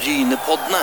[0.00, 0.80] Brynepoddene.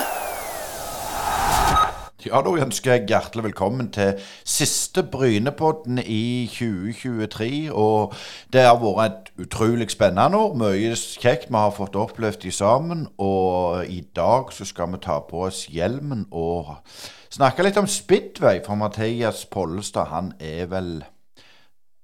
[2.26, 7.72] Ja, da ønsker jeg hjertelig velkommen til siste Brynepodden i 2023.
[7.72, 8.14] Og
[8.52, 10.54] det har vært et utrolig spennende år.
[10.60, 13.08] Mye kjekt vi har fått opplevd sammen.
[13.18, 16.76] Og i dag så skal vi ta på oss hjelmen og
[17.34, 18.62] snakke litt om Speedway.
[18.62, 21.00] For Mathias Pollestad, han er vel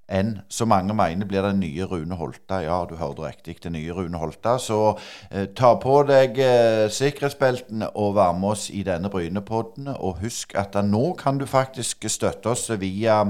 [0.09, 2.59] enn så mange mener blir den nye Rune Holta.
[2.61, 4.59] Ja, du hørte riktig, den nye Rune Holta.
[4.59, 4.99] Så
[5.31, 9.89] eh, ta på deg eh, sikkerhetsbeltene og vær med oss i denne Brynepodden.
[9.97, 13.23] Og husk at da nå kan du faktisk støtte oss via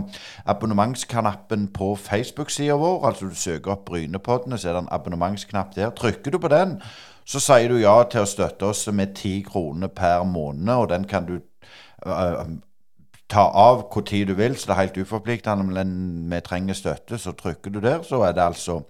[0.47, 3.01] abonnementsknappen på Facebook-sida vår.
[3.07, 5.95] Altså du søker opp Brynepoddene, så er det en abonnementsknapp der.
[5.95, 6.81] Trykker du på den,
[7.25, 11.07] så sier du ja til å støtte oss med ti kroner per måned, og den
[11.09, 12.45] kan du øh,
[13.35, 15.67] ta av hvor tid du vil, så det er helt uforpliktende.
[15.67, 15.95] Men
[16.31, 18.83] vi trenger støtte, så trykker du der, så er det altså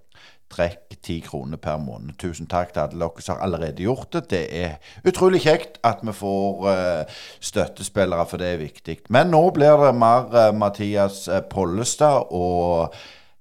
[0.53, 2.15] trekk ti kroner per måned.
[2.21, 4.25] Tusen takk til alle dere som har allerede gjort det.
[4.31, 4.77] Det er
[5.09, 8.99] utrolig kjekt at vi får uh, støttespillere, for det er viktig.
[9.09, 12.95] Men nå blir det mer uh, Mathias uh, Pollestad, og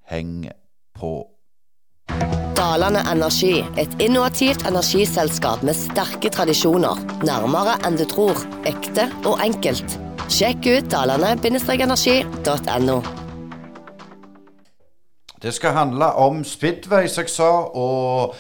[0.10, 0.48] heng
[0.96, 1.14] på.
[2.58, 7.04] Dalane Energi, et innovativt energiselskap med sterke tradisjoner.
[7.28, 8.40] Nærmere enn du tror.
[8.70, 10.00] Ekte og enkelt.
[10.32, 12.98] Sjekk ut dalane-energi.no.
[15.44, 17.50] Det skal handle om speedway, som jeg sa.
[17.76, 18.36] Og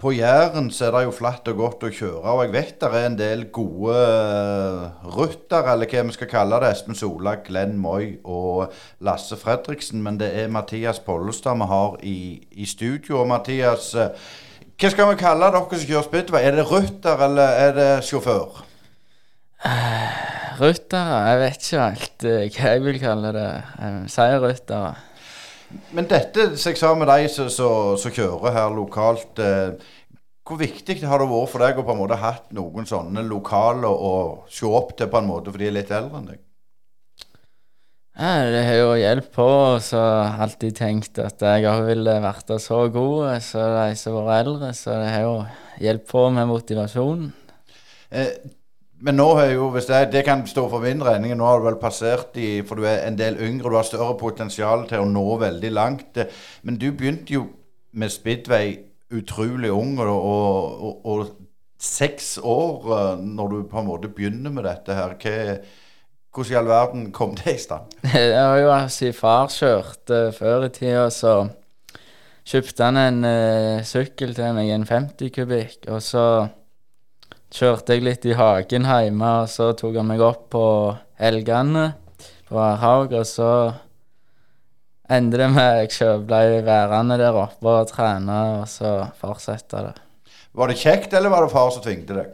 [0.00, 2.32] på Jæren så er det jo flatt og godt å kjøre.
[2.32, 3.98] Og jeg vet det er en del gode
[5.16, 6.72] rutter, eller hva vi skal kalle det.
[6.72, 8.72] Espen Sola, Glenn Moi og
[9.04, 10.00] Lasse Fredriksen.
[10.02, 12.18] Men det er Mathias Pollestad vi har i,
[12.52, 13.20] i studio.
[13.20, 16.48] Og Mathias, hva skal vi kalle dere som kjører speedway?
[16.48, 18.63] Er det rutter, eller er det sjåfør?
[19.64, 21.18] Ryttere?
[21.28, 23.48] Jeg vet ikke helt eh, hva jeg vil kalle det.
[24.14, 24.94] Jeg.
[25.96, 29.72] Men dette som jeg sa med deg som- kjører her lokalt, eh,
[30.44, 33.88] hvor viktig har det vært for deg å på en måte hatt noen sånne lokale
[33.88, 36.38] å se opp til på en måte, for de er litt eldre enn deg?
[38.14, 41.86] Ja, det har jo hjulpet på, og så har jeg alltid tenkt at jeg òg
[41.88, 45.46] ville vært så god som de som har vært eldre, så det har jo
[45.80, 47.32] hjulpet på med motivasjonen.
[48.12, 48.30] Eh,
[49.04, 51.66] men nå har jo, hvis det, det kan stå for min regning, nå har du
[51.66, 55.10] vel passert i For du er en del yngre, du har større potensial til å
[55.10, 56.16] nå veldig langt.
[56.16, 56.30] Eh,
[56.64, 57.44] Men du begynte jo
[57.92, 58.78] med speedway
[59.14, 61.34] utrolig ung, og, og, og,
[61.84, 65.18] seks år eh, når du på en måte begynner med dette her.
[65.20, 65.58] Hva,
[66.34, 67.92] hvordan i all verden kom det i stand?
[68.14, 71.36] Det var jo altså far kjørte før i tida, så
[72.48, 76.24] kjøpte han en uh, sykkel til meg, en 50 kubikk, og så
[77.54, 80.66] kjørte jeg litt i hagen hjemme, og så tok han meg opp på
[81.22, 81.92] helgene
[82.48, 83.50] på Haug, og så
[85.10, 89.94] endte det med at jeg ble værende der oppe og trene, og så fortsette det.
[90.54, 92.32] Var det kjekt, eller var det far som tvingte deg?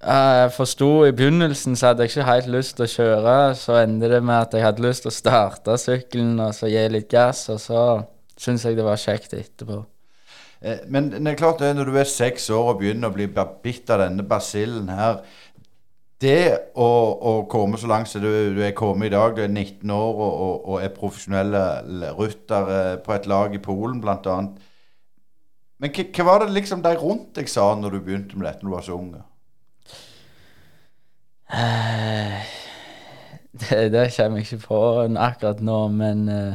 [0.00, 3.34] Jeg forsto i begynnelsen så hadde jeg ikke helt lyst til å kjøre.
[3.58, 6.86] Så endte det med at jeg hadde lyst til å starte sykkelen og så gi
[6.88, 7.82] litt gass, og så
[8.40, 9.82] syntes jeg det var kjekt etterpå.
[10.62, 13.28] Eh, Men det er klart det, når du er seks år og begynner å bli
[13.64, 15.22] bitt av denne basillen her
[16.20, 16.88] Det å,
[17.30, 20.18] å komme så langt som du, du er kommet i dag, du er 19 år
[20.20, 21.56] og, og, og er profesjonell
[22.18, 24.36] rytter på et lag i Polen bl.a.
[25.82, 28.70] Men hva, var det liksom de rundt deg sa når du begynte med dette når
[28.70, 29.10] du var så ung?
[31.52, 32.42] Eh,
[33.52, 34.78] Det, det kommer jeg ikke på
[35.18, 36.54] akkurat nå, men eh,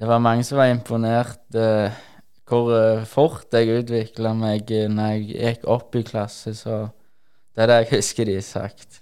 [0.00, 1.40] det var mange som var imponert
[2.48, 6.84] hvor eh, fort jeg utvikla meg eh, når jeg gikk opp i klasse, så
[7.54, 9.00] det er det jeg husker de har sagt.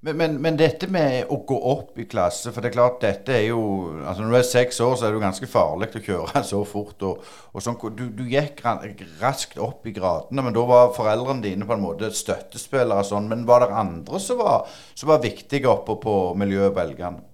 [0.00, 3.34] Men, men, men dette med å gå opp i klasse For det er klart, dette
[3.36, 3.58] er jo
[3.98, 6.60] altså Når du er seks år, så er det jo ganske farlig å kjøre så
[6.64, 7.04] fort.
[7.04, 8.62] Og, og sånn, du, du gikk
[9.20, 13.02] raskt opp i gradene, men da var foreldrene dine på en måte støttespillere.
[13.02, 17.26] og Sånn, men var det andre som var, som var viktige oppe på miljøet Belgene?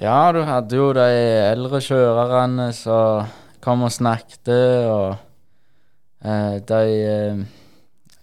[0.00, 1.08] Ja, du hadde jo de
[1.52, 4.50] eldre kjørerne som kom og snakket,
[4.90, 5.14] og
[6.26, 7.42] eh, de eh,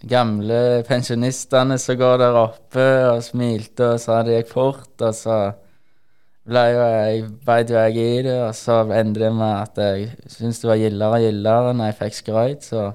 [0.09, 5.39] gamle pensjonistene som går der oppe og smilte og så det gikk fort, og så
[6.49, 10.63] ble jo jeg, beit jo i det, og så endte det med at jeg syntes
[10.63, 12.89] det var gildere og gildere når jeg fikk skrøyt, så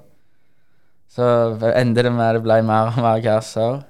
[1.14, 1.26] så
[1.78, 3.84] endte det med at det ble mer og mer gass òg.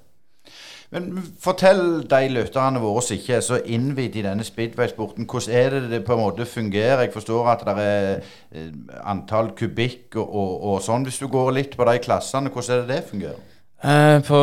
[0.95, 5.75] Men fortell de lytterne våre som ikke er så innvidd i denne speedway-sporten, hvordan er
[5.75, 7.03] det det på en måte fungerer?
[7.03, 8.13] Jeg forstår at det er
[8.55, 8.69] eh,
[9.03, 11.09] antall kubikk og, og, og sånn.
[11.09, 13.43] Hvis du går litt på de klassene, hvordan er det det fungerer?
[13.85, 14.41] Eh, på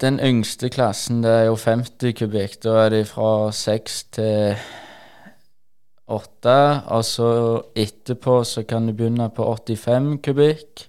[0.00, 4.56] den yngste klassen, det er jo 50 kubikk, da er de fra 6 til
[6.08, 6.58] 8.
[6.96, 7.30] Og så
[7.76, 10.88] etterpå så kan du begynne på 85 kubikk.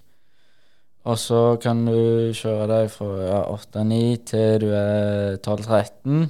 [1.08, 6.26] Og så kan du kjøre deg fra ja, 8-9 til du er 12-13.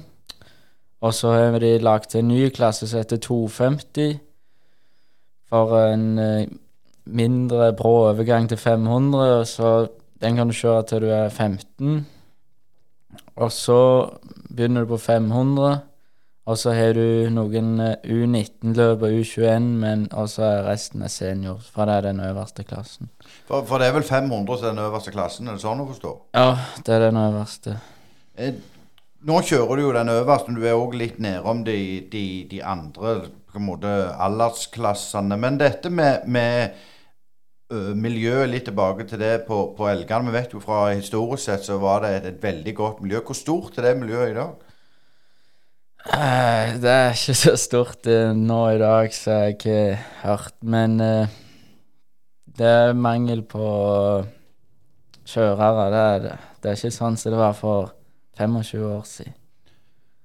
[1.03, 4.19] Og så har de lagd en ny klasse som heter 250.
[5.49, 6.47] For en eh,
[7.09, 9.45] mindre brå overgang til 500.
[9.51, 9.89] Så
[10.21, 12.05] den kan du kjøre til du er 15.
[13.35, 13.81] Og så
[14.47, 15.79] begynner du på 500.
[16.49, 21.85] Og så har du noen eh, U19-løp og U21, men også resten er senior, for
[21.85, 23.11] det er den øverste klassen.
[23.45, 26.13] For, for det er vel 500 til den øverste klassen, er det sånn å forstå?
[26.39, 26.47] Ja,
[26.87, 27.75] det er den øverste.
[28.33, 28.57] Eh,
[29.29, 31.75] nå kjører du jo den øverste, men du er òg litt nedom de,
[32.09, 33.19] de, de, andre
[33.49, 35.37] på en måte aldersklassene.
[35.37, 40.25] Men dette med, med miljøet, litt tilbake til det på, på Elgan.
[40.25, 43.21] Vi vet jo fra historisk sett så var det et, et veldig godt miljø.
[43.27, 44.68] Hvor stort er det miljøet i dag?
[46.07, 49.79] Eh, det er ikke så stort uh, nå i dag, så jeg har ikke
[50.21, 50.55] hørt.
[50.63, 51.27] Men uh,
[52.57, 53.65] det er mangel på
[55.27, 55.89] kjørere.
[55.91, 56.37] Det er, det.
[56.63, 57.91] det er ikke sånn som det var for
[58.39, 59.35] 25 år siden.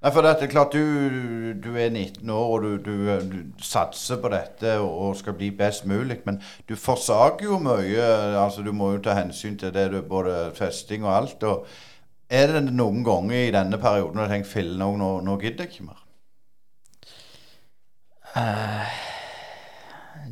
[0.04, 4.18] Nei, for det er klart Du, du er 19 år og du, du, du, satser
[4.20, 6.18] på dette og skal bli best mulig.
[6.26, 8.04] Men du forsaker jo mye.
[8.36, 11.42] altså Du må jo ta hensyn til det, både festing og alt.
[11.42, 11.66] og
[12.34, 15.66] er det noen ganger i denne perioden du har tenkt fille òg, nå, nå gidder
[15.66, 16.00] jeg ikke mer?
[18.34, 18.94] Uh,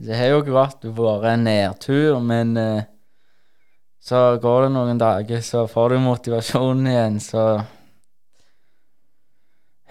[0.02, 2.88] det har jo ikke vært bare en nedtur, men uh,
[4.02, 7.44] så går det noen dager, så får du motivasjonen igjen, så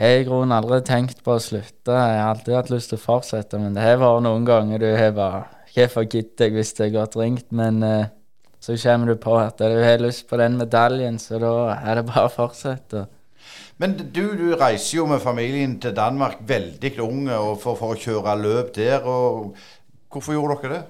[0.01, 1.93] jeg har i grunnen aldri tenkt på å slutte.
[1.93, 4.87] Jeg har alltid hatt lyst til å fortsette, men det har vært noen ganger du
[4.97, 7.45] har bare Hvorfor gidder jeg hvis det er godt ringt?
[7.55, 8.09] Men uh,
[8.61, 12.05] så kommer du på at du har lyst på den medaljen, så da er det
[12.11, 13.07] bare å fortsette.
[13.81, 18.35] Men du, du reiser jo med familien til Danmark veldig unge for, for, å kjøre
[18.37, 19.01] løp der.
[20.11, 20.83] Hvorfor gjorde dere det?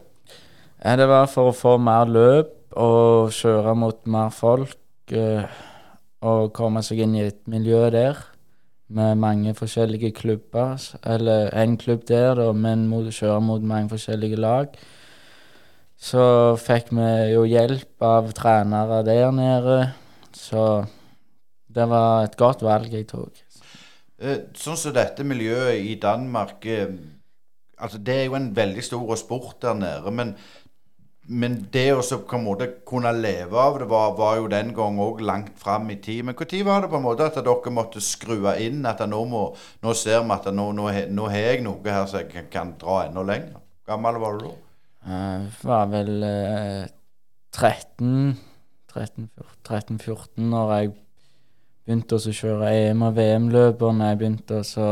[0.82, 4.76] Ja, det var for å få mer løp og kjøre mot mer folk.
[5.12, 5.48] Eh,
[6.22, 8.20] og komme seg inn i et miljø der
[8.92, 10.76] med mange forskjellige klubber.
[11.08, 14.76] Eller én klubb der, da, men kjøre mot mange forskjellige lag.
[16.02, 16.24] Så
[16.58, 19.78] fikk vi jo hjelp av trenere der nede.
[20.34, 20.84] Så
[21.70, 23.44] det var et godt valg jeg tok.
[24.22, 26.90] Eh, sånn som dette miljøet i Danmark eh,
[27.82, 30.14] altså Det er jo en veldig stor sport der nede.
[30.14, 30.34] Men,
[31.26, 35.00] men det å på en måte kunne leve av det var, var jo den gang
[35.02, 36.26] òg langt fram i tid.
[36.26, 39.46] Men når var det på en måte at dere måtte skru inn at nå, må,
[39.82, 42.76] nå ser vi at nå, nå, nå har jeg noe her som jeg kan, kan
[42.82, 43.62] dra enda lenger?
[43.86, 44.58] Gammel var du da?
[45.02, 46.86] Jeg var vel uh,
[47.52, 48.38] 13
[48.92, 50.92] 13-14 når jeg
[51.86, 54.90] begynte å kjøre EM- og VM-løper, når jeg begynte å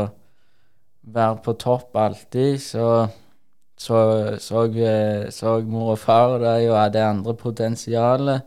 [1.10, 2.86] være på topp alltid, så
[3.80, 3.96] så,
[4.44, 4.66] så,
[5.32, 8.42] så mor og far det og hadde andre potensialet.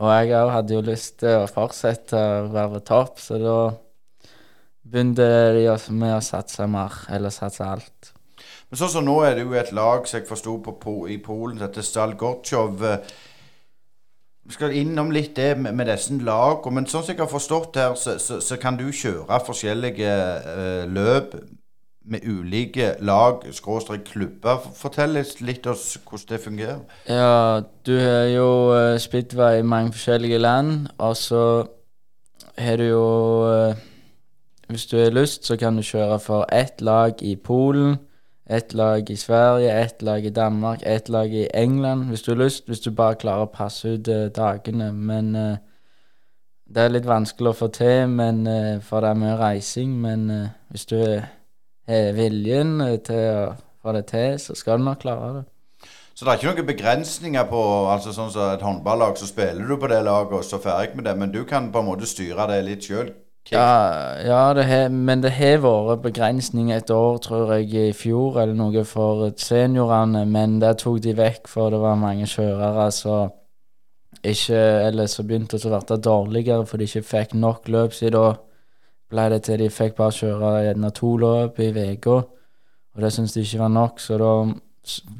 [0.00, 3.58] Og jeg òg hadde jo lyst til å fortsette å være på topp, så da
[4.88, 5.26] begynte
[5.58, 8.14] de med å satse mer, eller satse alt.
[8.70, 10.54] Men sånn som nå er det jo et lag som jeg forsto
[11.10, 12.84] i Polen, dette Stalgortsjov.
[14.46, 16.76] Vi skal innom litt det med, med disse lagene.
[16.78, 20.12] Men sånn som jeg har forstått her, så, så, så kan du kjøre forskjellige
[20.46, 21.34] uh, løp
[22.10, 24.62] med ulike lag, skråstrek klubber.
[24.78, 26.80] Fortell litt oss hvordan det fungerer.
[27.10, 31.42] Ja, du har jo uh, speedway i mange forskjellige land, og så
[32.58, 33.06] har du jo
[33.50, 33.86] uh,
[34.70, 37.98] Hvis du har lyst, så kan du kjøre for ett lag i Polen
[38.50, 42.38] ett lag i Sverige, ett lag i Danmark, ett lag i England, hvis du har
[42.38, 42.68] lyst.
[42.68, 44.90] Hvis du bare klarer å passe ut uh, dagene.
[44.92, 45.60] Men uh,
[46.66, 49.94] det er litt vanskelig å få til, men, uh, for det er mye reising.
[50.02, 50.26] Men
[50.72, 52.74] hvis du har viljen
[53.06, 53.46] til å
[53.82, 55.46] få det til, så skal du nok klare det.
[56.14, 59.78] Så det er ikke noen begrensninger på altså sånn som et håndballag, så spiller du
[59.80, 62.50] på det laget og så ferdig med det, men du kan på en måte styre
[62.50, 63.14] det litt sjøl?
[63.50, 68.38] Ja, ja det he, men det har vært begrensning et år, tror jeg, i fjor
[68.38, 70.22] eller noe for seniorene.
[70.26, 73.36] Men det tok de vekk, for det var mange kjørere som
[74.26, 77.94] ikke Eller som begynte å bli dårligere for de ikke fikk nok løp.
[77.96, 78.34] Så da
[79.10, 82.18] ble det til de fikk bare kjøre gjerne to løp i uka.
[82.94, 84.32] Og det syntes de ikke var nok, så da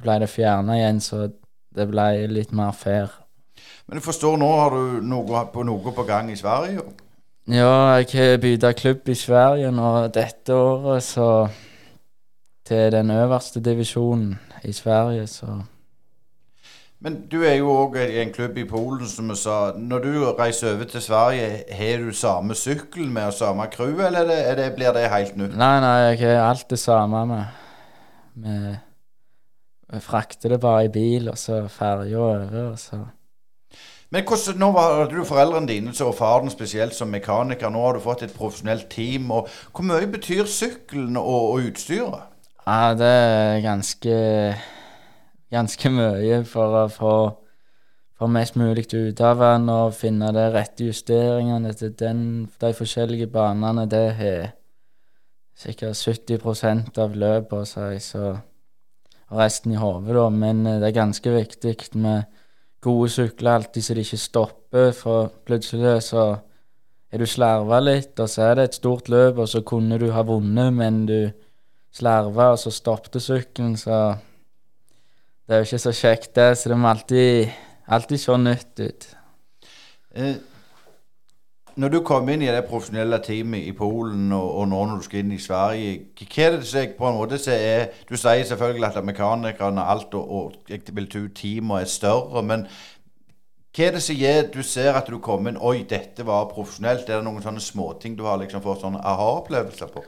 [0.02, 1.00] ble det fjerna igjen.
[1.00, 1.30] Så
[1.74, 3.08] det ble litt mer fair.
[3.86, 6.84] Men jeg forstår nå har du noe på, noe på gang i Sverige?
[7.50, 11.48] Ja, jeg har bytta klubb i Sverige nå dette året, så
[12.66, 15.46] Til den øverste divisjonen i Sverige, så
[17.00, 19.72] Men du er jo òg i en klubb i Polen, som vi sa.
[19.76, 24.30] Når du reiser over til Sverige, har du samme sykkel med og samme crew, eller
[24.30, 25.56] er det, blir det helt nytt?
[25.56, 27.44] Nei, nei, jeg har alt det samme med.
[28.34, 28.76] med
[29.92, 33.00] jeg frakter det bare i bil, og så ferja over, og så
[34.10, 37.70] Men hvordan, nå var du foreldrene dine og faren spesielt som mekaniker.
[37.70, 39.30] Nå har du fått et profesjonelt team.
[39.30, 42.26] og Hvor mye betyr sykkelen og, og utstyret?
[42.66, 44.16] Ja, det er ganske
[45.50, 47.12] Ganske mye for å få,
[48.14, 52.20] få mest mulig ut av den og finne de rette justeringene til den,
[52.62, 53.88] de forskjellige banene.
[53.90, 54.52] Det har
[55.58, 58.36] sikkert 70% av løpet å si, så
[59.34, 60.28] resten i hodet, da.
[60.30, 62.30] Men eh, det er ganske viktig med
[62.80, 66.24] gode sykler alltid så de ikke stopper, for plutselig så
[67.10, 70.10] er du slarva litt, og så er det et stort løp, og så kunne du
[70.14, 71.18] ha vunnet, men du
[71.94, 74.16] slarva, og så stoppet sykkelen, så
[75.50, 77.48] Det er jo ikke så kjekt, det, så det må alltid,
[77.90, 79.06] alltid se nytt ut.
[80.14, 80.36] Eh,
[81.76, 85.06] når du kom inn i det profesjonelle teamet i Polen, og, og, nå når du
[85.06, 88.88] skal inn i Sverige, hva er det som på en måte er Du sier selvfølgelig
[88.88, 92.66] at mekanikerne alt og, og teamet er større, men
[93.70, 97.08] hva er det som gjør du ser at du kommer inn Oi, dette var profesjonelt.
[97.08, 100.02] Er det noen sånne småting du har liksom fått sånne aha-opplevelser på?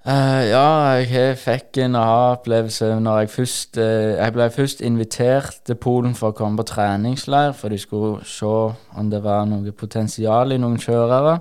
[0.00, 5.76] Uh, ja, jeg fikk en aha-opplevelse når jeg først uh, Jeg ble først invitert til
[5.76, 10.56] Polen for å komme på treningsleir, for de skulle se om det var noe potensial
[10.56, 11.34] i noen kjørere.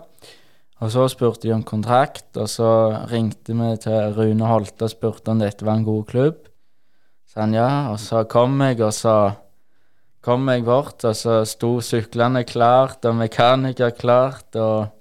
[0.83, 2.69] Og så spurte de om kontrakt, og så
[3.07, 6.45] ringte vi til Rune Holte og spurte om dette var en god klubb.
[7.31, 9.17] Så han ja, og så kom jeg, og så
[10.19, 14.91] kom jeg bort, og så sto syklene klart, og mekaniker klart, og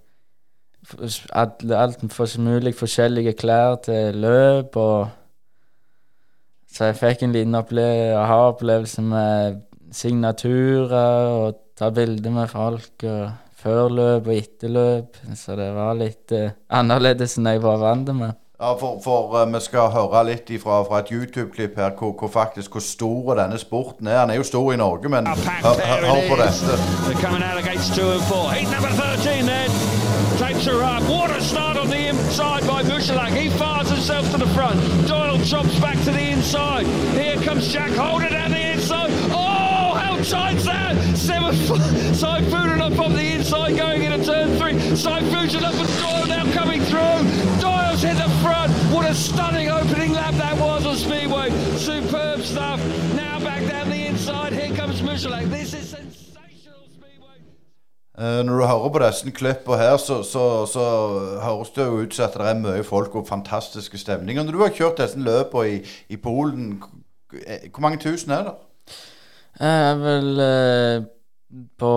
[1.32, 5.08] alt, alt for mulig forskjellige klær til løp og
[6.68, 13.88] Så jeg fikk en liten aha-opplevelse med signaturer og ta bilder med folk og før
[13.88, 15.16] løp og etter løp.
[15.36, 18.36] Så det var litt uh, annerledes enn jeg var vant med.
[18.58, 22.30] Ja, for, for uh, vi skal høre litt ifra, fra et YouTube-klipp her hvor, hvor,
[22.32, 24.18] faktisk hvor stor denne sporten er.
[24.24, 26.72] Han er jo stor i Norge, men hør på dette.
[30.72, 31.00] Her.
[31.10, 33.36] What a start on the inside by Mushalak.
[33.36, 34.78] He fires himself to the front.
[35.06, 36.86] Doyle chops back to the inside.
[37.14, 39.10] Here comes Jack Holder down the inside.
[39.30, 41.16] Oh, how tight's that?
[41.16, 41.54] Seven
[42.14, 44.74] Saifudan up on the inside going into turn three.
[44.96, 47.60] Saifudan up with Doyle now coming through.
[47.60, 48.72] Doyle's hit the front.
[48.92, 51.50] What a stunning opening lap that was on Speedway.
[51.76, 52.80] Superb stuff.
[53.14, 54.52] Now back down the inside.
[54.52, 55.48] Here comes Mushalak.
[55.50, 56.27] This is
[58.18, 60.84] når du hører på disse klippene her, så, så, så,
[61.42, 64.42] høres det jo ut som at det er mye folk og fantastiske stemninger.
[64.42, 65.76] Når du har kjørt disse løpene i,
[66.08, 66.82] i, Polen,
[67.46, 68.56] eh, hvor mange tusen er det?
[69.60, 71.06] Jeg er vel uh,
[71.78, 71.94] på,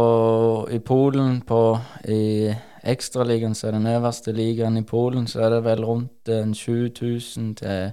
[0.71, 1.63] i Polen, på
[2.09, 6.53] i Ekstraligaen, som er den øverste ligaen i Polen, så er det vel rundt en
[6.53, 7.91] 7000 til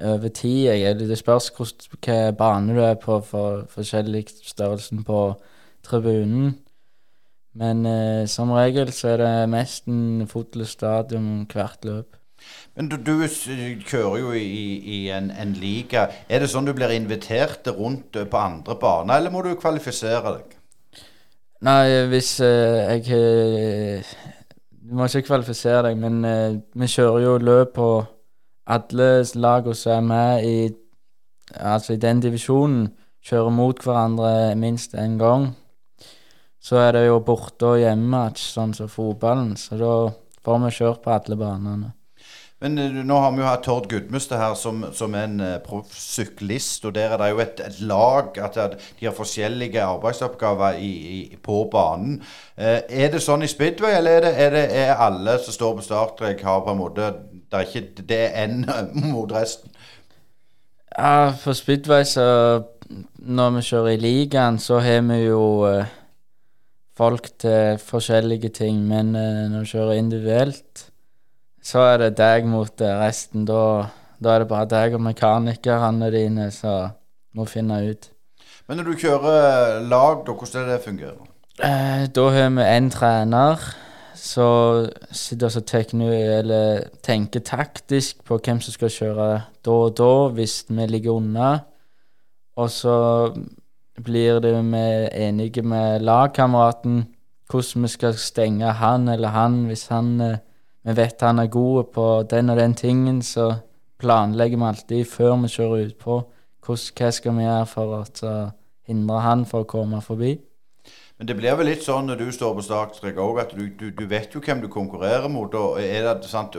[0.00, 0.64] over ti.
[0.98, 5.34] Det spørs hvilken bane du er på for forskjellig størrelsen på
[5.82, 6.58] tribunen.
[7.58, 12.16] Men eh, som regel så er det mest en fotballstadion hvert løp.
[12.76, 16.06] Men du, du, kjører jo i, i en, en, liga.
[16.28, 20.54] Er det sånn du blir invitert rundt på andre baner, eller må du kvalifisere deg?
[21.66, 24.14] Nei, hvis eh, jeg eh,
[24.80, 27.90] Du må ikke kvalifisere deg, men eh, vi kjører jo løp på
[28.70, 30.58] alle lagene som er med i
[31.50, 32.92] Altså i den divisjonen.
[33.26, 35.48] Kjører mot hverandre minst én gang
[36.60, 39.56] så er det jo borte- og hjemmematch, sånn som fotballen.
[39.56, 39.94] Så da
[40.44, 41.94] får vi kjørt på alle banene.
[42.60, 46.84] Men uh, nå har vi jo hatt Tord Gudmestad her som, som en uh, proffsyklist.
[46.84, 48.58] Og der er det jo et, et lag at
[49.00, 52.18] de har forskjellige arbeidsoppgaver i, i, på banen.
[52.60, 55.78] Uh, er det sånn i speedway, eller er det, er det er alle som står
[55.78, 57.12] på startstrek, har på en måte
[57.50, 58.60] Det er ikke det er én
[59.14, 59.72] mot resten?
[60.90, 62.26] Ja, for speedway så
[63.16, 65.96] Når vi kjører i ligaen, så har vi jo uh,
[66.96, 70.86] folk til forskjellige ting, men uh, når du kjører individuelt,
[71.62, 73.44] så er det deg mot uh, resten.
[73.48, 76.96] Da, da, er det bare deg og mekanikerne dine som
[77.36, 78.10] må finne ut.
[78.68, 81.22] Men når du kjører lag, da, hvordan er det fungerer?
[81.60, 83.70] Uh, da har vi én trener
[84.20, 85.64] som sitter og
[87.02, 89.28] tenker taktisk på hvem som skal kjøre
[89.64, 91.50] da og da, hvis vi ligger unna.
[92.56, 93.32] Og så
[94.04, 94.84] blir det vi
[95.26, 97.06] enige med lagkameraten
[97.50, 100.38] hvordan vi skal stenge han eller han hvis han eh,
[100.82, 103.54] vi vet han er god på den og den tingen, så
[104.00, 106.20] planlegger vi alltid før vi kjører utpå
[106.64, 108.36] hva skal vi gjøre for å
[108.88, 110.38] hindre han for å komme forbi.
[111.18, 113.90] Men det blir vel litt sånn når du står på startstrek òg, at du, du,
[113.92, 115.52] du, vet jo hvem du konkurrerer mot.
[115.54, 116.56] og er det sant,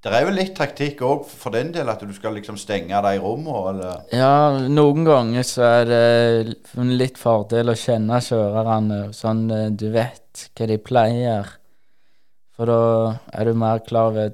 [0.00, 3.16] Det er jo litt taktikk òg for den del, at du skal liksom stenge de
[3.20, 9.66] rommene, eller Ja, noen ganger så er det litt fordel å kjenne kjørerne, sånn eh,
[9.68, 11.50] du vet hva de pleier.
[12.56, 12.80] For da
[13.36, 14.32] er du mer klar over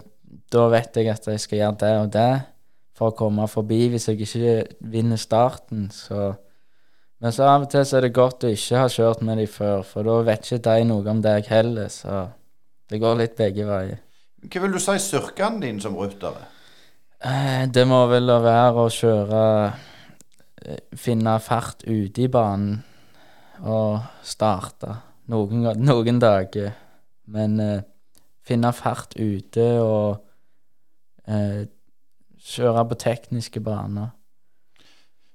[0.51, 2.31] Da vet jeg at jeg skal gjøre det og det
[2.97, 4.57] for å komme forbi hvis jeg ikke
[4.95, 6.37] vinner starten, så
[7.19, 9.47] Men så av og til så er det godt å ikke ha kjørt med de
[9.49, 12.27] før, for da vet ikke de noe om deg heller, så
[12.93, 14.03] det går litt begge veier.
[14.47, 16.37] Hva vil du si styrkene dine som ruter
[17.25, 19.43] Eh, Det må vel være å kjøre
[20.63, 22.83] eh, Finne fart ute i banen
[23.65, 24.99] og starte
[25.33, 26.75] noen, noen dager.
[27.33, 27.81] Men eh,
[28.45, 30.19] finne fart ute og
[31.27, 31.65] eh,
[32.37, 34.13] kjøre på tekniske baner.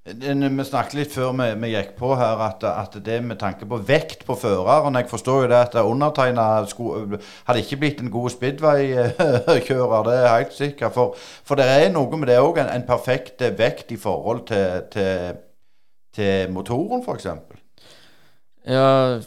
[0.06, 3.66] En- Vi snakket litt før vi, vi gikk på her, at, at det med tanke
[3.70, 6.42] på vekt på føreren Jeg forstår jo det at undertegna
[7.46, 10.92] hadde ikke blitt en god speedway-kjører, det er helt sikkert.
[10.96, 14.82] For, for det er noe med det òg, en, en perfekt vekt i forhold til,
[14.90, 15.38] til,
[16.18, 17.26] til motoren, f.eks.
[18.66, 19.18] Ja,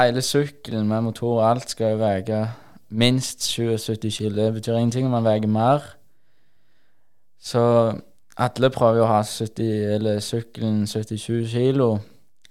[0.00, 2.42] hele sykkelen med motor og alt skal jo veie
[2.90, 4.34] minst 77 kg.
[4.36, 5.86] Det betyr ingenting om man veier mer.
[7.42, 7.62] Så
[8.36, 11.98] alle prøver jo å ha 70, eller sykkelen 77 kilo.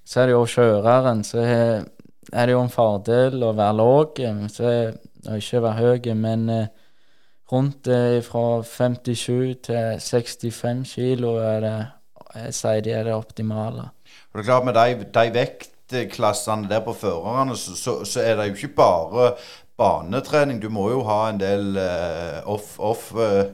[0.06, 4.22] Så er det jo kjøreren, så er det jo en fordel å være låg,
[4.52, 4.94] så-
[5.28, 6.68] og ikke være høy, men eh,
[7.52, 11.88] rundt eh, fra 57 til 65 kilo er det
[12.36, 13.84] Jeg sier de er det optimale.
[14.34, 18.36] Og det er klart Med de, de vektklassene der på førerne, så, så, så er
[18.40, 19.36] det jo ikke bare
[19.78, 20.60] banetrening.
[20.62, 23.52] Du må jo ha en del eh, off, off, o-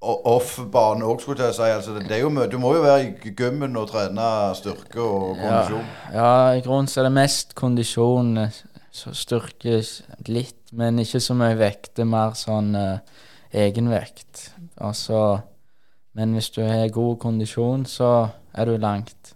[0.00, 1.66] off-bane òg, skulle jeg si.
[1.68, 4.26] Altså, det, er jo, du må jo være i gymmen og trene
[4.56, 5.90] styrke og kondisjon.
[6.14, 9.80] Ja, i grunnen så er det mest kondisjon, eh, så styrke
[10.28, 11.92] litt, men ikke så mye vekt.
[11.96, 13.20] Det er mer sånn uh,
[13.52, 14.48] egenvekt.
[14.80, 15.40] Altså,
[16.18, 19.34] men hvis du har god kondisjon, så er du langt.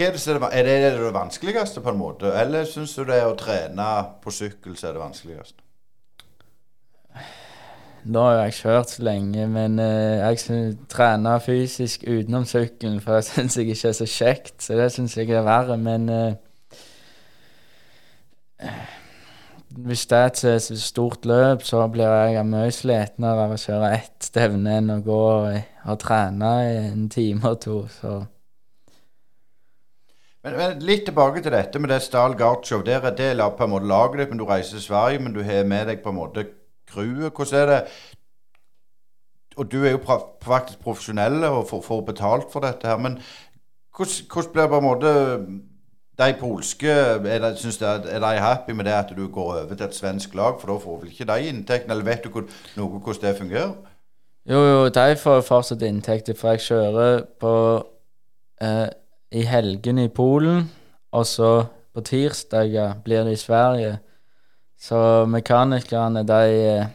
[0.00, 2.30] Er, det, er, det, er vanskeligste, på en måte?
[2.40, 3.88] Eller syns du det å trene
[4.24, 5.60] på sykkel som er det vanskeligste?
[8.04, 13.26] Nå har jeg kjørt så lenge, men eh, jeg trener fysisk utenom sykkelen, for det
[13.28, 15.76] syns jeg ikke er så kjekt, så det syns jeg er verre.
[15.76, 16.32] Men eh,
[19.84, 24.30] hvis det er et stort løp, så blir jeg mye slitnere av å kjøre ett
[24.30, 27.78] stevne enn å gå og, trene i en time og to.
[28.00, 28.22] Så
[30.40, 32.86] Men, men litt tilbake til dette med det Stahl Gartsjov.
[32.86, 35.36] Der er del av på en måte laget ditt, men du reiser til Sverige, men
[35.36, 36.46] du har med deg på en måte
[36.92, 37.32] crewet.
[37.36, 37.82] Hvordan er det
[39.56, 39.98] Og du er jo
[40.42, 43.18] faktisk profesjonell og får, betalt for dette her, men
[43.96, 45.10] hvordan, hvordan blir på en måte
[46.20, 49.74] de polske er, de, synes det, er de happy med det at du går over
[49.74, 50.60] til et svensk lag?
[50.60, 51.92] For da får vel ikke de inntektene?
[51.92, 52.44] Eller vet du hvor,
[52.76, 53.72] noe hvordan det fungerer?
[54.50, 57.54] Jo, jo, de får fortsatt inntekter, for jeg kjører på
[58.62, 58.88] eh,
[59.32, 60.70] i helgene i Polen,
[61.12, 61.50] og så
[61.94, 63.98] på tirsdager blir det i Sverige.
[64.80, 66.86] Så mekanikerne, de,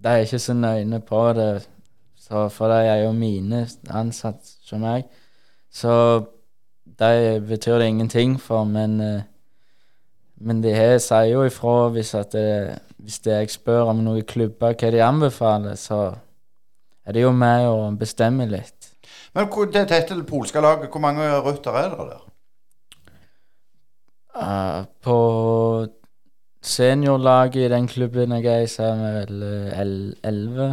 [0.00, 1.66] de er ikke så nøyne på det,
[2.16, 5.04] så, for de er jo mine ansatte som meg.
[5.68, 5.92] Så
[6.84, 9.22] de betyr det ingenting for, men eh,
[10.44, 14.26] men de her sier jo ifra hvis, at det, hvis det jeg spør om noen
[14.28, 16.00] klubber hva de anbefaler, så
[17.04, 18.90] er det jo med å bestemme litt.
[19.34, 22.22] Men det, dette polske laget, hvor mange rutter er det der?
[24.34, 25.16] Uh, på
[26.64, 30.68] seniorlaget i den klubben jeg er i, så er vi vel eh, el- elleve.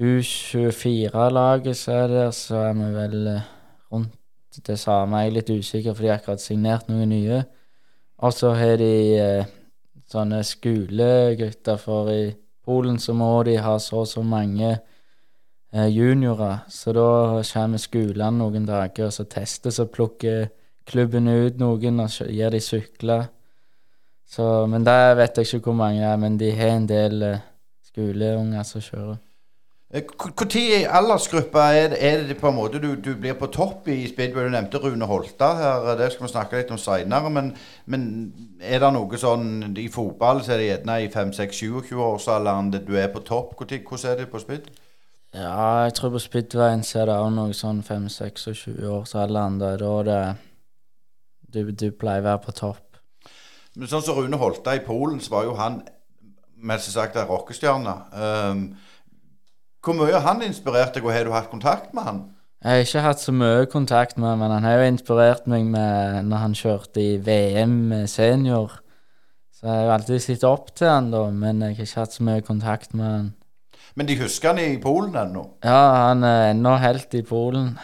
[0.00, 3.44] U24-laget så er der, så er vi vel eh,
[3.92, 5.18] rundt det samme.
[5.22, 7.42] Jeg er litt usikker, for de har akkurat signert noen nye.
[8.18, 9.48] Og så har de eh,
[10.10, 12.34] sånne skolegutter, for i
[12.66, 16.64] Polen så må de ha så og så mange eh, juniorer.
[16.68, 20.48] Så da kommer skolene noen dager og så tester, så plukker
[20.86, 23.28] klubben ut noen og gir de sykler.
[24.26, 27.44] Så, men der vet jeg ikke hvor mange er, men de har en del eh,
[27.86, 29.16] skoleunger som kjører.
[29.96, 33.86] Når i aldersgruppa er det, er det på en måte du, du blir på topp
[33.88, 34.44] i speedway?
[34.44, 37.30] Du nevnte Rune Holta her, det skal vi snakke litt om seinere.
[37.30, 37.52] Men,
[37.86, 38.02] men
[38.60, 43.22] er det noe sånn I fotball så er det gjerne i 5-6-27-årsalderen du er på
[43.22, 43.54] topp.
[43.56, 44.66] Hvordan er det på speed?
[45.36, 49.58] Ja, jeg tror på Speedwayen så er det også noe sånn 5-26-årsalderen.
[49.60, 50.20] Da er det
[51.52, 52.85] du, du pleier å være på topp.
[53.76, 55.82] Men sånn som Rune Holta i Polen, så var jo han
[56.56, 57.92] mest sagt en rockestjerne.
[58.16, 58.62] Um,
[59.84, 62.22] hvor mye har han inspirert deg, og har du hatt kontakt med han?
[62.64, 65.68] Jeg har ikke hatt så mye kontakt med han, men han har jo inspirert meg
[65.68, 67.76] med når han kjørte i VM
[68.08, 68.80] senior.
[69.52, 72.16] Så jeg har jo alltid sett opp til han da, men jeg har ikke hatt
[72.16, 73.28] så mye kontakt med han.
[73.96, 75.44] Men de husker han i Polen ennå?
[75.64, 77.76] Ja, han er ennå helt i Polen.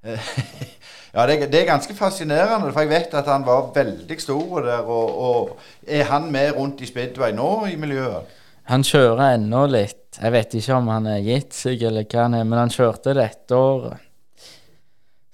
[1.14, 4.84] Ja, det, det er ganske fascinerende, for jeg vet at han var veldig stor der.
[4.86, 8.36] Og, og er han med rundt i Speedway nå i miljøet?
[8.70, 10.20] Han kjører ennå litt.
[10.20, 13.16] Jeg vet ikke om han er gitt seg eller hva han er, men han kjørte
[13.18, 14.06] dette året.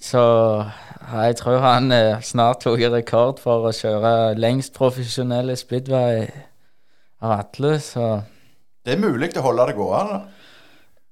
[0.00, 0.22] Så
[1.06, 6.24] jeg tror han eh, snart tok rekord for å kjøre lengst profesjonelle speedway
[7.24, 8.22] av alle, så
[8.84, 10.18] Det er mulig å holde det gående.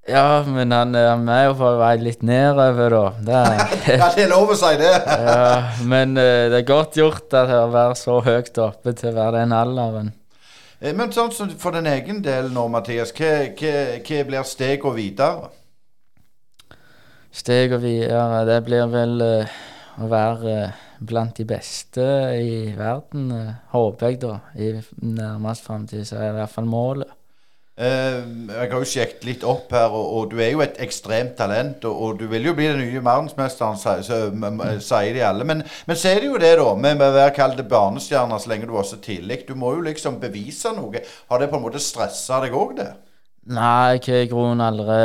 [0.05, 3.05] Ja, men han, han er jo på vei litt nedover, da.
[3.25, 4.91] Det er, det lov å si det.
[5.01, 5.47] ja,
[5.87, 9.41] men uh, det er godt gjort at å være så høyt oppe til å være
[9.41, 10.13] den alderen.
[10.79, 14.85] Eh, Men sånn som for din egen del nå, Mathias, hva, hva, hva blir steg
[14.85, 15.49] og videre?
[17.35, 19.61] Steg og videre, det blir vel uh,
[19.99, 22.05] å være uh, blant de beste
[22.39, 24.37] i verden, eh, håper jeg, da.
[24.55, 27.11] I nærmest framtid, så er det i hvert fall målet.
[27.77, 28.19] Eh,
[28.55, 31.83] jeg har jo sjekket litt opp her, og, og du er jo et ekstremt talent.
[31.89, 35.47] Og, og du vil jo bli den nye verdensmesteren, sier m- sier de alle.
[35.49, 38.69] Men, men så er det jo det, da, med, å være kalt barnestjerne så lenge
[38.69, 39.41] du var så tidlig.
[39.49, 41.03] Du må jo liksom bevise noe.
[41.31, 42.91] Har det på en måte stressa deg òg, det?
[43.45, 44.95] Nei, jeg har i grunnen aldri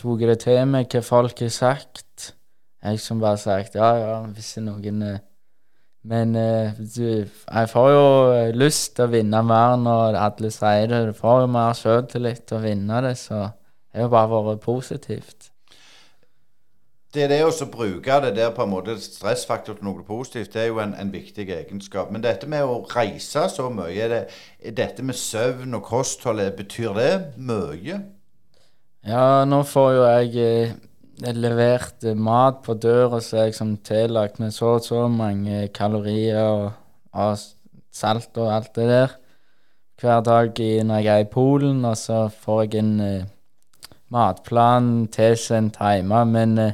[0.00, 2.32] tatt det til meg hva folk har sagt.
[2.82, 5.18] Jeg som bare sagt ja, ja, hvis noen eh,
[6.02, 11.00] Men eh, jeg får jo eh, lyst til å vinne mer når alle sier det.
[11.10, 14.64] Du får jo mer selvtillit til å vinne det, så det har jo bare vært
[14.64, 15.50] positivt.
[17.10, 20.52] Det er det å så bruke det der på en måte stressfaktor til noe positivt,
[20.54, 22.12] det er jo en, en viktig egenskap.
[22.14, 24.20] Men dette med å reise så mye, det,
[24.78, 27.98] dette med søvn og kosthold, betyr det mye?
[29.10, 30.78] Ja, nå får jo jeg
[31.24, 35.68] eh, levert eh, mat på døra som er liksom tillagt med så og så mange
[35.74, 36.70] kalorier og,
[37.12, 37.38] og
[37.92, 39.16] salt og alt det der.
[40.00, 43.26] Hver dag når jeg er i Polen, og så får jeg en uh,
[44.08, 46.22] matplan tilsendt hjemme.
[46.24, 46.70] Men uh,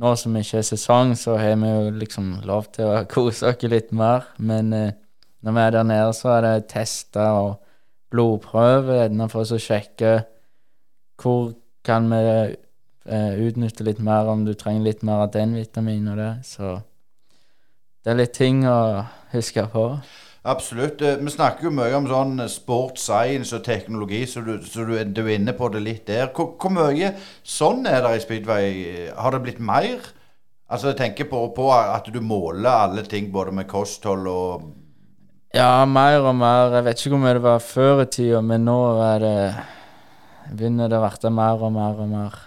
[0.00, 3.66] nå som ikke er sesong, så har vi jo liksom lov til å kose oss
[3.68, 4.24] litt mer.
[4.38, 4.88] Men uh,
[5.44, 7.52] når vi er der nede, så er det tester og
[8.12, 10.14] blodprøver, gjerne for å sjekke
[11.22, 11.52] hvor
[11.84, 12.22] kan vi
[13.06, 16.32] eh, utnytte litt mer om du trenger litt mer av den vitaminen og det.
[16.46, 16.78] Så
[18.02, 19.86] det er litt ting å huske på.
[20.44, 21.02] Absolutt.
[21.02, 24.96] Eh, Vi snakker jo mye om sånn sport, science og teknologi, så du, så du,
[25.04, 26.32] du er inne på det litt der.
[26.34, 28.72] Hvor, hvor mye sånn er det i Speedway?
[29.14, 30.02] Har det blitt mer?
[30.72, 34.70] Altså Jeg tenker på, på at du måler alle ting, både med kosthold og
[35.52, 36.72] Ja, mer og mer.
[36.78, 39.36] Jeg vet ikke hvor mye det var før i tida, men nå er det
[40.52, 42.38] begynner det å bli mer og mer og mer.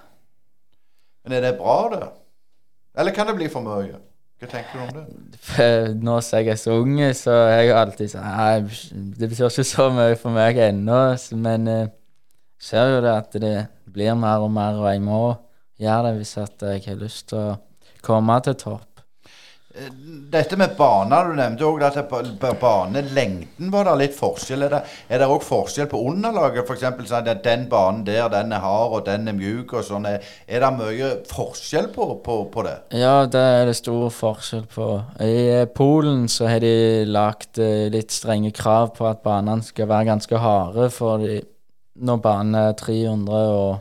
[1.25, 2.07] Men er det bra, det?
[2.95, 3.97] Eller kan det bli for mye?
[4.39, 5.05] Hva tenker du om det?
[6.05, 9.67] Nå som jeg er så unge, så er jeg alltid sånn Nei, det betyr ikke
[9.67, 10.99] så mye for meg ennå,
[11.39, 11.89] men jeg
[12.61, 13.55] ser jo det at det
[13.95, 15.21] blir mer og mer, og jeg må
[15.81, 17.55] gjøre det hvis jeg har lyst til å
[18.05, 18.94] komme til topp.
[19.75, 19.91] Eh,
[20.31, 21.97] Dette med baner, du nevnte òg at
[22.59, 24.65] banelengden var det litt forskjell.
[24.67, 24.73] Er
[25.19, 26.63] det, òg forskjell på underlaget?
[26.65, 26.83] F.eks.
[27.09, 30.07] sånn at den banen der, den er hard, og den er mjuk og sånn.
[30.09, 32.75] Er, det mye forskjell på, på, på det?
[32.99, 34.89] Ja, det er det stor forskjell på.
[35.23, 39.91] I eh, Polen så har de lagt eh, litt strenge krav på at banene skal
[39.91, 41.41] være ganske harde, for de,
[41.95, 43.77] når banen er 300 og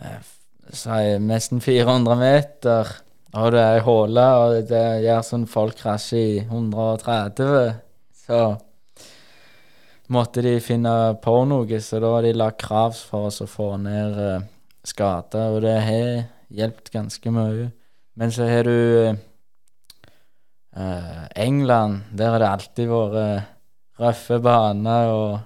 [0.00, 2.96] eh, nesten 400 meter,
[3.34, 7.74] og det er håle, og det gjør sånn folk krasjer i 130,
[8.26, 8.40] så
[10.14, 13.76] måtte de finne på noe, så da har de lagt krav for oss å få
[13.82, 14.46] ned eh,
[14.86, 16.22] skader, og det har
[16.54, 17.70] hjulpet ganske mye.
[18.16, 18.78] Men så har du
[20.78, 22.06] eh, England.
[22.16, 23.42] Der har det alltid vært
[24.00, 25.38] røffe baner og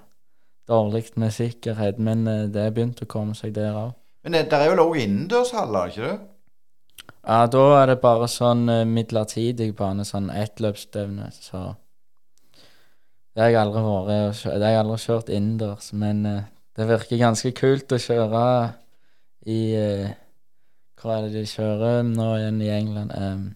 [0.69, 3.91] dårlig med sikkerhet, men det har begynt å komme seg der òg.
[4.23, 6.17] Men det, der er jo òg innendørshaller, ikke det?
[7.21, 11.75] Ja, da er det bare sånn eh, midlertidig bane, sånn ettløpsstevne, så
[13.31, 16.43] Det har jeg aldri vært Det har jeg aldri kjørt innendørs, men eh,
[16.77, 18.43] det virker ganske kult å kjøre
[19.45, 20.11] i eh,
[21.01, 23.13] Hva er det de kjører nå igjen i England?
[23.17, 23.47] Um,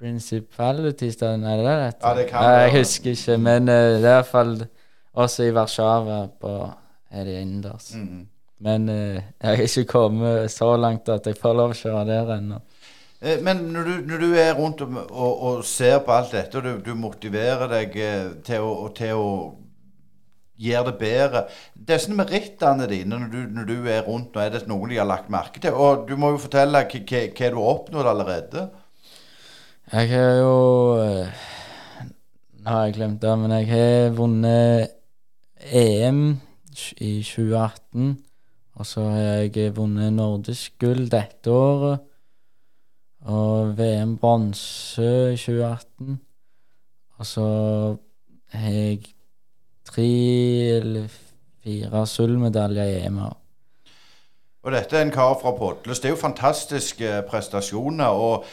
[0.00, 1.94] Principality Stadium, er det det det?
[2.00, 4.54] Ja, det kan Nei, Jeg husker ikke, men uh, det er i hvert fall
[5.12, 6.52] også i Warszawa på
[7.10, 7.94] er det innendørs.
[7.98, 8.28] Mm.
[8.64, 12.34] Men eh, jeg har ikke kommet så langt at jeg får lov å kjøre der
[12.36, 12.60] ennå.
[13.20, 16.60] Eh, Men når du, når du er rundt og, og, og ser på alt dette,
[16.60, 19.30] og du, du motiverer deg eh, til å, til å
[20.60, 21.42] gjøre det bedre
[21.90, 25.08] Disse merittene dine når du, når du er rundt, nå er det noen de har
[25.08, 25.72] lagt merke til.
[25.72, 28.68] Og du må jo fortelle hva, du har oppnådd allerede.
[29.90, 30.56] Jeg har jo
[32.60, 34.92] Nå har jeg glemt det, men jeg har vunnet
[35.72, 36.20] EM
[37.00, 38.12] i 2018.
[38.80, 42.00] Og så har jeg vunnet nordisk gull dette året.
[43.28, 46.20] Og VM bronse i 2018.
[47.20, 47.48] Og så
[48.54, 49.02] har jeg
[49.84, 50.06] tre
[50.78, 51.08] eller
[51.64, 53.18] fire sølvmedaljer i EM.
[54.62, 56.00] Og dette er en kar fra Podles.
[56.00, 58.06] Det er jo fantastiske prestasjoner.
[58.06, 58.44] og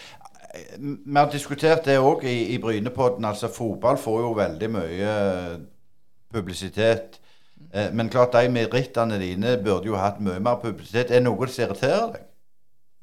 [0.54, 3.26] eh, vi har diskutert det òg i, i Brynepodden.
[3.26, 5.58] Altså, fotball får jo veldig mye eh,
[6.34, 7.22] publisitet.
[7.74, 11.12] Eh, Men klart, de merittene dine burde jo hatt mye mer publisitet.
[11.12, 12.24] Er det noe som irriterer deg?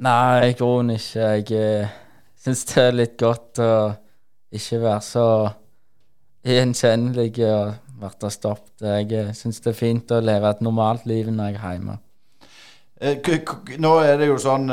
[0.04, 1.26] Nei, i grunnen ikke.
[1.38, 1.92] Jeg eh,
[2.40, 3.74] syns det er litt godt å
[4.54, 5.26] ikke være så
[6.44, 8.82] gjenkjennelig og bli stoppet.
[8.82, 12.00] Jeg eh, syns det er fint å leve et normalt liv når jeg er hjemme.
[13.04, 13.30] Eh,
[13.84, 14.66] nå er det jo sånn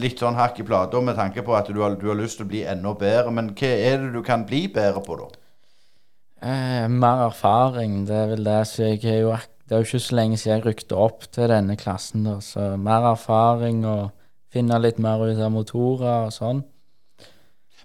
[0.00, 2.48] litt sånn hakk i plata med tanke på at du har, du har lyst til
[2.48, 3.30] å bli enda bedre.
[3.34, 5.30] Men hva er det du kan bli bedre på, da?
[6.44, 8.60] Eh, mer erfaring, det er vel det.
[8.68, 9.32] Så jeg er jo,
[9.64, 12.26] det er jo ikke så lenge siden jeg rykte opp til denne klassen.
[12.28, 12.36] Da.
[12.44, 14.10] Så mer erfaring og
[14.52, 16.62] finne litt mer ut av motorer og sånn.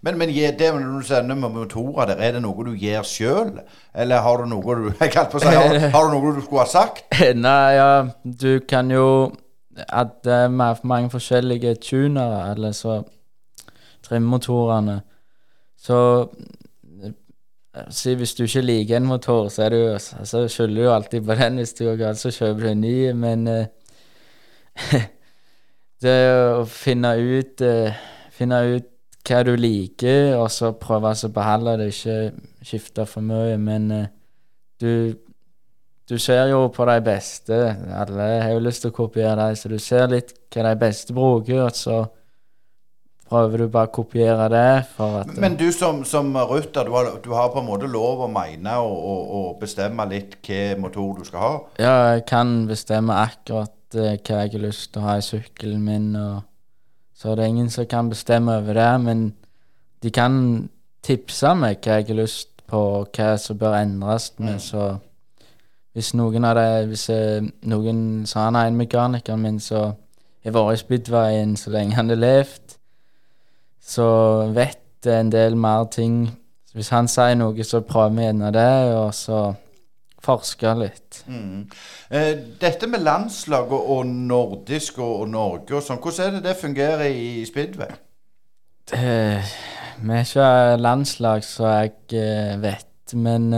[0.02, 3.54] Men, men det når du sender med motorer der, er det noe du gjør sjøl?
[3.96, 6.64] Eller har du noe du Jeg på å si, har, har du noe du skulle
[6.64, 7.04] ha sagt?
[7.48, 7.90] Nei, ja,
[8.24, 9.32] du kan jo
[9.88, 13.02] At det er mange forskjellige tunere, eller så
[14.04, 14.98] trimmotorene.
[15.80, 16.00] Så
[17.94, 21.36] Si hvis du ikke liker en motor, så er du Så skylder du alltid på
[21.38, 23.66] den hvis du går galt, så kjøper du en ny, men uh,
[26.02, 28.00] Det å finne ut uh,
[28.34, 28.96] Finne ut
[29.30, 34.06] hva du liker, og så prøve å beholde det, ikke skifte for mye, men uh,
[34.82, 35.14] du
[36.10, 37.58] du ser jo på de beste.
[37.94, 41.14] Alle har jo lyst til å kopiere dem, så du ser litt hva de beste
[41.14, 42.00] bruker, og så
[43.30, 44.66] prøver du bare å kopiere det
[45.06, 48.30] at Men du som, som rytter, du har, du har på en måte lov å
[48.32, 51.52] mene og, og, og bestemme litt hva motor du skal ha.
[51.82, 55.84] Ja, jeg kan bestemme akkurat eh, hva jeg har lyst til å ha i sykkelen
[55.86, 56.42] min, og
[57.20, 59.28] så det er ingen som kan bestemme over det, men
[60.04, 60.40] de kan
[61.06, 64.96] tipse meg hva jeg har lyst på, og hva som bør endres med, så
[65.98, 69.90] hvis noen av det Hvis eh, noen sa han er en mekanikeren min så
[70.46, 72.79] har vært i Spydveien så lenge han har levd,
[73.90, 74.10] så
[74.54, 76.28] vet en del mer ting.
[76.70, 79.40] Så hvis han sier noe, så prøver vi gjerne det, og så
[80.24, 81.22] forske litt.
[81.32, 81.64] Mm.
[82.12, 86.46] Eh, dette med landslag og, og nordisk og, og Norge og sånn, hvordan er det
[86.50, 87.96] det fungerer i, speedway?
[88.94, 89.56] Eh,
[90.00, 93.50] Vi er ikke landslag, så jeg eh, vet, men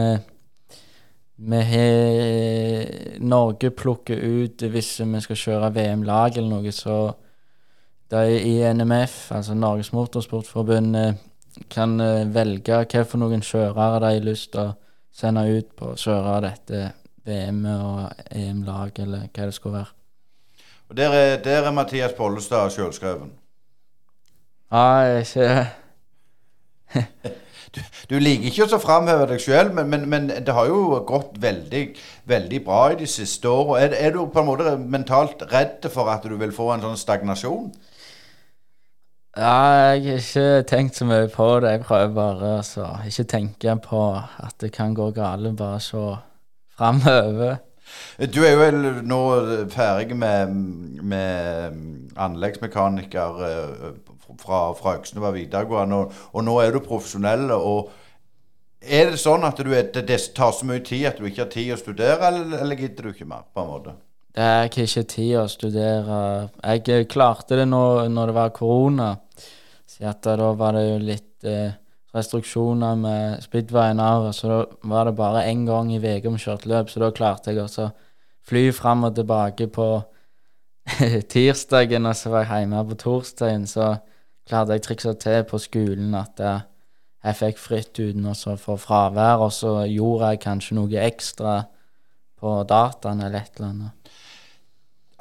[1.41, 6.97] vi har Norge plukker ut hvis vi skal kjøre VM-lag eller noe, så
[8.11, 11.13] de i NMF, altså Norges Motorsportforbund, eh,
[11.71, 14.75] kan eh, velge hva for noen kjørere de har lyst til å
[15.11, 16.85] sende ut på å kjøre dette
[17.27, 19.93] VM-et og EM-lag, eller hva det skulle være.
[20.89, 23.31] Og Der er, der er Mathias Pollestad sjølskreven.
[24.71, 25.67] Nei, jeg er ikke
[28.11, 31.83] Du liker ikke å framheve deg sjøl, men, men, men det har jo gått veldig,
[32.27, 33.79] veldig bra i de siste åra.
[33.85, 36.99] Er, er du på en måte mentalt redd for at du vil få en sånn
[36.99, 37.69] stagnasjon?
[39.37, 41.69] Ja, jeg har ikke tenkt så mye på det.
[41.71, 46.01] Jeg prøver bare å ikke tenke på at det kan gå galt, bare se
[46.75, 47.61] framover.
[48.19, 49.21] Du er jo vel nå
[49.71, 50.51] ferdig med,
[51.13, 51.79] med
[52.19, 53.87] anleggsmekaniker eh,
[54.39, 57.47] fra, fra Øksnøva videregående, og, og nå er du profesjonell.
[57.55, 57.91] og
[58.83, 61.75] Er det sånn at er, det tar så mye tid at du ikke har tid
[61.75, 63.47] å studere, eller, eller gidder du ikke mer?
[63.53, 63.95] på en måte?
[64.31, 66.49] Det er ikke tid å studere.
[66.63, 69.09] Jeg klarte det nå når det var korona.
[70.01, 71.73] Da var det jo litt eh,
[72.15, 76.71] restriksjoner med speedwayen av, så da var det bare én gang i uka vi kjørte
[76.71, 77.91] løp, så da klarte jeg også å
[78.47, 79.87] fly fram og tilbake på
[81.33, 83.93] tirsdagen, og så var jeg hjemme på torsdagen, så
[84.47, 86.65] klarte jeg triksa til på skolen at jeg,
[87.27, 91.59] jeg fikk fritt uten å få fravær, og så gjorde jeg kanskje noe ekstra
[92.41, 94.00] på dataen eller et eller annet.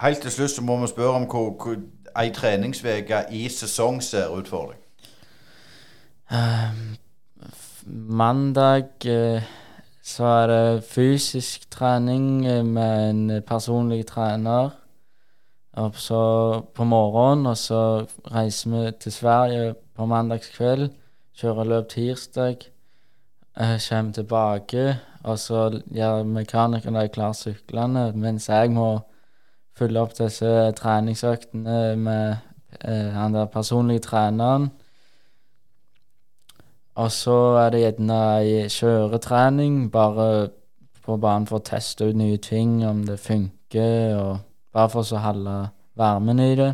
[0.00, 1.76] Helt til slutt så må vi spørre om hvor, hvor
[2.16, 4.78] ei treningsuke i sesong ser ut for deg.
[6.32, 6.96] Uh,
[8.20, 9.42] mandag uh,
[10.02, 14.70] så er det fysisk trening eh, med en personlig trener.
[15.72, 16.22] Og så
[16.74, 20.88] på morgenen, og så reiser vi til Sverige på mandagskveld.
[21.36, 22.56] Kjører løp tirsdag.
[23.60, 29.00] Uh, Kommer tilbake, og så gjør mekanikerne klar syklene, mens jeg må
[29.78, 32.37] fylle opp disse treningsøktene med
[32.83, 34.70] eh, han der personlige treneren.
[37.00, 40.50] Og så er det gjerne ei kjøretrening, bare
[41.04, 44.38] på banen for å teste ut nye ting, om det funker, og
[44.74, 45.56] bare for å holde
[45.96, 46.72] varmen i det.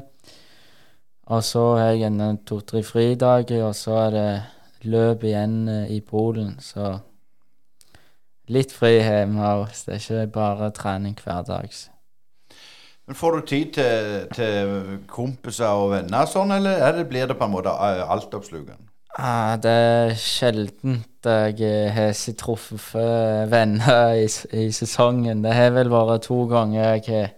[1.27, 4.31] Og så har jeg gjerne to-tre fridager, og så er det
[4.87, 6.97] løp igjen eh, i Polen, så
[8.53, 9.75] litt fri hjemme òg.
[9.75, 11.89] Det er ikke bare trening hverdags.
[13.07, 17.47] Men Får du tid til, til kompiser og venner sånn, eller eller blir det på
[17.47, 18.83] en måte eh, altoppslukende?
[19.17, 24.27] Ah, det er sjelden jeg eh, har truffet venner i,
[24.59, 25.43] i, sesongen.
[25.43, 27.31] Det har vel vært to ganger jeg har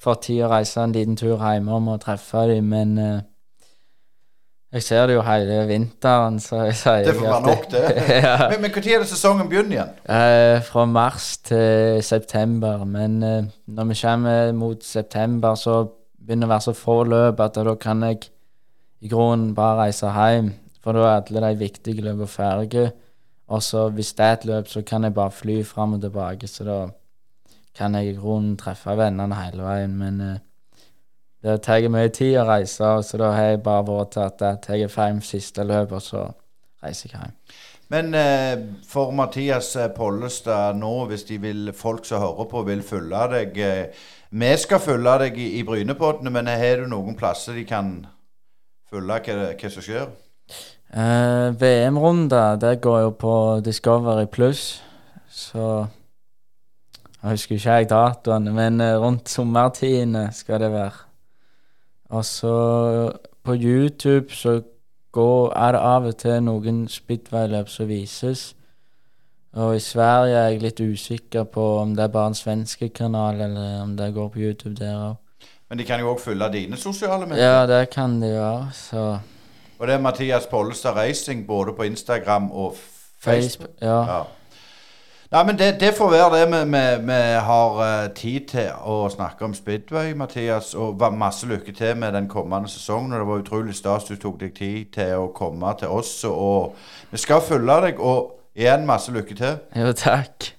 [0.00, 3.24] fått tid å reise en liten tur hjemom og treffe dem, men
[4.74, 7.82] jeg ser det jo hele vinteren, så jeg sier Det får være nok, det.
[8.24, 8.32] ja.
[8.50, 9.92] Men når er det sesongen begynner igjen?
[10.16, 12.82] Eh, fra mars til september.
[12.84, 15.84] Men eh, når vi kommer mot september, så
[16.18, 18.26] begynner det å være så få løp at da kan jeg
[19.04, 20.50] i grunnen bare reise hjem.
[20.82, 22.90] For da er alle de viktige løpene ferdige.
[23.54, 26.50] Og så hvis det er et løp, så kan jeg bare fly fram og tilbake.
[26.50, 26.80] Så da
[27.78, 29.94] kan jeg i grunnen treffe vennene hele veien.
[30.02, 30.42] Men eh,
[31.44, 34.60] det tar mye tid å reise, så da har jeg bare vært til at jeg
[34.64, 36.24] tar fem siste løp, og så
[36.84, 37.38] reiser jeg hjem.
[37.92, 38.54] Men eh,
[38.88, 43.58] for Mathias eh, Pollestad nå, hvis de vil, folk som hører på, vil følge deg
[43.60, 47.98] eh, Vi skal følge deg i, i Brynepoddene, men har du noen plasser de kan
[48.90, 50.08] følge hva, hva som skjer?
[50.94, 54.82] Eh, VM-runde, det går jo på Discovery Pluss,
[55.28, 55.86] så
[57.24, 61.13] Jeg husker ikke jeg datoene, men eh, rundt sommertidene skal det være.
[62.10, 63.12] Og så
[63.44, 64.60] på YouTube så
[65.12, 68.54] går, er det av og til noen speedway-løp som vises.
[69.54, 73.40] Og i Sverige er jeg litt usikker på om det er bare en svenske kanal,
[73.40, 75.46] eller om det går på YouTube der òg.
[75.70, 77.44] Men de kan jo òg følge dine sosiale medier?
[77.44, 78.70] Ja, det kan de gjøre.
[78.72, 79.18] Så
[79.78, 83.20] Og det er Mathias Pollestad Racing både på Instagram og Facebook?
[83.20, 84.16] Facebook ja.
[84.16, 84.22] ja.
[85.34, 86.58] Nei, men det, det får være det vi,
[87.06, 90.74] vi, har uh, tid til å snakke om speedway, Mathias.
[90.78, 93.12] Og masse lykke til med den kommende sesongen.
[93.12, 96.24] Og det var utrolig stas du tok deg tid til å komme til oss.
[96.28, 96.74] Og
[97.10, 97.98] vi skal følge deg.
[97.98, 99.58] Og igjen masse lykke til.
[99.74, 100.54] Jo, takk.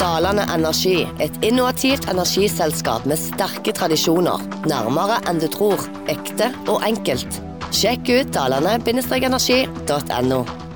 [0.00, 4.40] Dalane Energi, et innovativt energiselskap med sterke tradisjoner.
[4.64, 5.76] Nærmere enn du tror.
[6.08, 7.42] Ekte og enkelt.
[7.68, 10.69] Sjekk ut dalane-energi.no.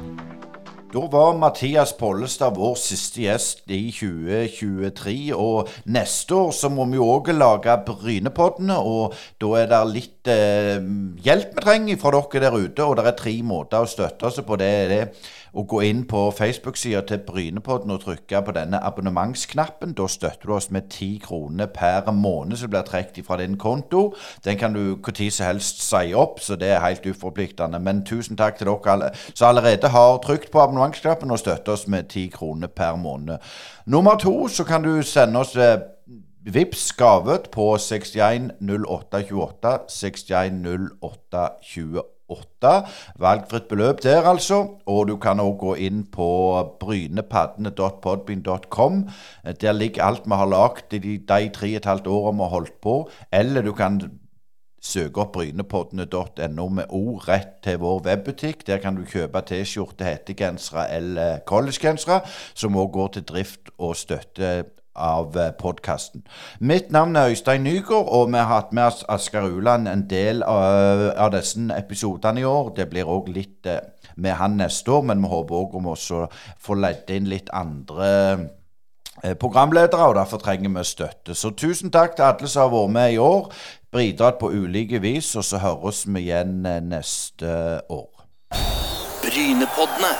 [0.95, 5.35] Da var Mathias Pollestad vår siste gjest i 2023.
[5.35, 10.81] Og neste år så må vi òg lage Brynepoddene, og da er det litt eh,
[11.25, 12.85] hjelp vi trenger fra dere der ute.
[12.85, 14.59] Og det er tre måter å støtte oss på.
[14.61, 15.03] Det er det
[15.55, 19.95] å gå inn på Facebook-sida til Brynepodden og trykke på denne abonnementsknappen.
[19.95, 24.09] Da støtter du oss med ti kroner per måned som blir trukket fra din konto.
[24.45, 27.79] Den kan du når som helst si opp, så det er helt uforpliktende.
[27.79, 31.87] Men tusen takk til dere alle som allerede har trykt på abonnementsknappen og støtter oss
[31.87, 33.39] med ti kroner per måned.
[33.87, 35.79] Nummer to så kan du sende oss eh,
[36.45, 42.85] Vips gavet på 610828 610828 åtte.
[43.21, 44.69] Valgfritt beløp der, altså.
[44.87, 49.09] Og du kan òg gå inn på brynepaddene.podbean.com.
[49.61, 52.81] Der ligger alt vi har lagd de tre og et halvt årene vi har holdt
[52.81, 53.11] på.
[53.33, 54.01] Eller du kan
[54.85, 58.67] søke opp brynepoddene.no med ord rett til vår webbutikk.
[58.67, 62.21] Der kan du kjøpe T-skjorte, hettegensere eller collegegensere,
[62.55, 66.23] som òg går til drift og støtte av eh, podkasten.
[66.59, 70.43] Mitt navn er Øystein Nygaard, og vi har hatt med oss Asker Uland en del
[70.43, 72.73] av, av disse episodene i år.
[72.77, 73.81] Det blir òg litt eh,
[74.17, 78.11] med han neste år, men vi håper òg om å få ledd inn litt andre
[79.23, 81.35] eh, programledere, og derfor trenger vi støtte.
[81.35, 83.51] Så tusen takk til alle som har vært med i år.
[83.95, 87.51] Bidratt på ulike vis, og så høres vi igjen neste
[87.91, 88.11] år.
[89.25, 90.15] Brynepoddene.